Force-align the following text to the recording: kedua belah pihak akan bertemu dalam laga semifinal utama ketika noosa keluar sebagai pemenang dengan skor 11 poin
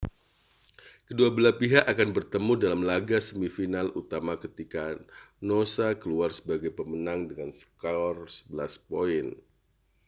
kedua 1.07 1.29
belah 1.35 1.53
pihak 1.61 1.85
akan 1.91 2.09
bertemu 2.17 2.53
dalam 2.63 2.81
laga 2.89 3.17
semifinal 3.29 3.87
utama 4.01 4.33
ketika 4.43 4.83
noosa 5.47 5.87
keluar 6.03 6.29
sebagai 6.39 6.71
pemenang 6.77 7.19
dengan 7.29 7.49
skor 7.61 8.15
11 8.29 8.49
poin 8.89 9.25